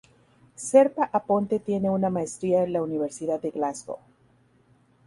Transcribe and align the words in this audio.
Zerpa 0.55 1.11
Aponte 1.13 1.59
tiene 1.59 1.91
una 1.91 2.09
maestría 2.09 2.61
de 2.61 2.69
la 2.69 2.81
Universidad 2.81 3.39
de 3.39 3.51
Glasgow. 3.51 3.99